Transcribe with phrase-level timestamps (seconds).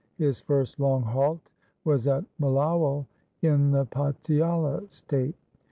[0.17, 1.51] His first long halt
[1.85, 3.05] was at Mulowal
[3.43, 5.35] in the Patiala State.